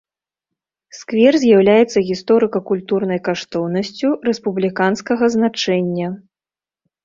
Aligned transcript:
Сквер 0.99 1.33
з'яўляецца 1.43 2.03
гісторыка-культурнай 2.09 3.19
каштоўнасцю 3.29 4.09
рэспубліканскага 4.31 5.33
значэння. 5.41 6.07